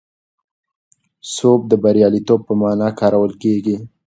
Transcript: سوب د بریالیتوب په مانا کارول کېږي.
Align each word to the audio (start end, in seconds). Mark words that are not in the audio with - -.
سوب 1.33 1.59
د 1.71 1.73
بریالیتوب 1.83 2.39
په 2.47 2.53
مانا 2.61 2.89
کارول 2.99 3.33
کېږي. 3.43 3.77